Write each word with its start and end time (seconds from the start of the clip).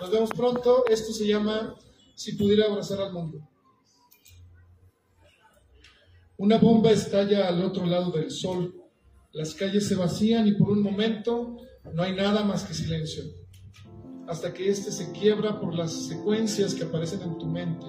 Nos 0.00 0.10
vemos 0.10 0.30
pronto. 0.30 0.84
Esto 0.88 1.12
se 1.12 1.26
llama 1.26 1.74
Si 2.14 2.32
pudiera 2.32 2.66
abrazar 2.66 3.00
al 3.00 3.12
mundo. 3.12 3.48
Una 6.36 6.58
bomba 6.58 6.90
estalla 6.90 7.48
al 7.48 7.62
otro 7.62 7.86
lado 7.86 8.10
del 8.10 8.30
sol. 8.30 8.74
Las 9.32 9.54
calles 9.54 9.86
se 9.86 9.94
vacían 9.94 10.46
y 10.46 10.52
por 10.52 10.70
un 10.70 10.82
momento 10.82 11.56
no 11.92 12.02
hay 12.02 12.14
nada 12.14 12.42
más 12.42 12.64
que 12.64 12.74
silencio. 12.74 13.24
Hasta 14.26 14.52
que 14.52 14.68
éste 14.68 14.90
se 14.90 15.12
quiebra 15.12 15.60
por 15.60 15.74
las 15.74 15.92
secuencias 15.92 16.74
que 16.74 16.84
aparecen 16.84 17.22
en 17.22 17.38
tu 17.38 17.46
mente. 17.46 17.86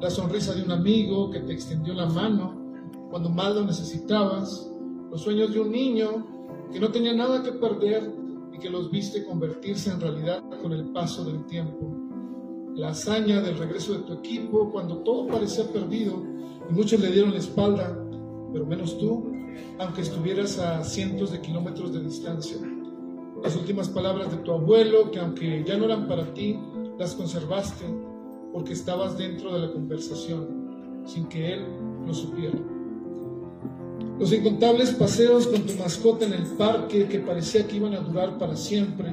La 0.00 0.10
sonrisa 0.10 0.54
de 0.54 0.62
un 0.62 0.72
amigo 0.72 1.30
que 1.30 1.40
te 1.40 1.52
extendió 1.52 1.94
la 1.94 2.06
mano 2.06 3.08
cuando 3.10 3.30
más 3.30 3.54
lo 3.54 3.64
necesitabas. 3.64 4.68
Los 5.10 5.22
sueños 5.22 5.52
de 5.52 5.60
un 5.60 5.70
niño 5.70 6.68
que 6.72 6.80
no 6.80 6.90
tenía 6.90 7.14
nada 7.14 7.42
que 7.42 7.52
perder 7.52 8.21
que 8.62 8.70
los 8.70 8.90
viste 8.90 9.24
convertirse 9.24 9.90
en 9.90 10.00
realidad 10.00 10.40
con 10.62 10.72
el 10.72 10.92
paso 10.92 11.24
del 11.24 11.44
tiempo. 11.46 11.94
La 12.76 12.90
hazaña 12.90 13.42
del 13.42 13.58
regreso 13.58 13.92
de 13.92 14.04
tu 14.04 14.12
equipo 14.14 14.70
cuando 14.70 14.98
todo 14.98 15.26
parecía 15.26 15.64
perdido 15.64 16.22
y 16.70 16.72
muchos 16.72 17.00
le 17.00 17.10
dieron 17.10 17.32
la 17.32 17.38
espalda, 17.38 17.98
pero 18.52 18.64
menos 18.64 18.96
tú, 18.98 19.32
aunque 19.78 20.02
estuvieras 20.02 20.58
a 20.60 20.82
cientos 20.84 21.32
de 21.32 21.40
kilómetros 21.40 21.92
de 21.92 22.00
distancia. 22.00 22.56
Las 23.42 23.56
últimas 23.56 23.88
palabras 23.88 24.30
de 24.30 24.38
tu 24.38 24.52
abuelo, 24.52 25.10
que 25.10 25.18
aunque 25.18 25.64
ya 25.66 25.76
no 25.76 25.86
eran 25.86 26.06
para 26.06 26.32
ti, 26.32 26.56
las 26.98 27.14
conservaste 27.16 27.84
porque 28.52 28.74
estabas 28.74 29.18
dentro 29.18 29.52
de 29.52 29.66
la 29.66 29.72
conversación, 29.72 31.02
sin 31.04 31.26
que 31.26 31.54
él 31.54 31.66
lo 32.06 32.14
supiera. 32.14 32.58
Los 34.22 34.32
incontables 34.32 34.92
paseos 34.92 35.48
con 35.48 35.66
tu 35.66 35.72
mascota 35.72 36.24
en 36.24 36.32
el 36.32 36.44
parque 36.56 37.08
que 37.08 37.18
parecía 37.18 37.66
que 37.66 37.74
iban 37.74 37.92
a 37.96 37.98
durar 37.98 38.38
para 38.38 38.54
siempre, 38.54 39.12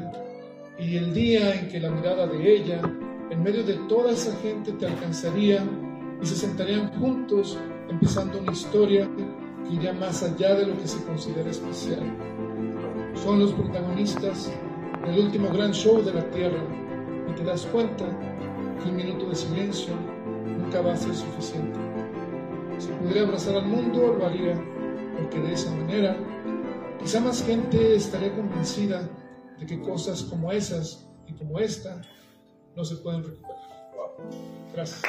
y 0.78 0.98
el 0.98 1.16
día 1.16 1.60
en 1.60 1.68
que 1.68 1.80
la 1.80 1.90
mirada 1.90 2.28
de 2.28 2.58
ella, 2.58 2.80
en 3.32 3.42
medio 3.42 3.64
de 3.64 3.74
toda 3.90 4.12
esa 4.12 4.32
gente, 4.44 4.72
te 4.74 4.86
alcanzaría 4.86 5.68
y 6.22 6.26
se 6.28 6.36
sentarían 6.36 6.92
juntos 7.00 7.58
empezando 7.90 8.38
una 8.38 8.52
historia 8.52 9.10
que 9.18 9.74
iría 9.74 9.94
más 9.94 10.22
allá 10.22 10.54
de 10.54 10.68
lo 10.68 10.78
que 10.78 10.88
se 10.88 11.04
considera 11.04 11.50
especial. 11.50 12.04
Son 13.16 13.40
los 13.40 13.52
protagonistas 13.54 14.52
del 15.08 15.26
último 15.26 15.50
gran 15.50 15.74
show 15.74 16.04
de 16.04 16.14
la 16.14 16.30
Tierra 16.30 16.64
y 17.28 17.34
te 17.34 17.44
das 17.44 17.66
cuenta 17.66 18.06
que 18.84 18.92
un 18.92 18.96
minuto 18.96 19.28
de 19.28 19.36
silencio 19.36 19.96
nunca 20.56 20.82
va 20.82 20.94
a 20.94 20.98
ser 20.98 21.16
suficiente. 21.16 21.80
Si 22.78 22.90
pudiera 22.90 23.24
abrazar 23.24 23.56
al 23.56 23.66
mundo, 23.66 24.16
lo 24.20 24.28
haría, 24.28 24.54
porque 25.20 25.40
de 25.40 25.54
esa 25.54 25.72
manera 25.72 26.18
quizá 27.00 27.20
más 27.20 27.44
gente 27.44 27.96
estaría 27.96 28.36
convencida 28.36 29.10
de 29.60 29.66
que 29.66 29.80
cosas 29.82 30.24
como 30.24 30.52
esas 30.52 31.08
y 31.28 31.34
como 31.34 31.60
esta 31.60 32.02
no 32.76 32.84
se 32.84 32.96
pueden 32.98 33.24
recuperar. 33.24 33.58
Gracias. 34.74 35.02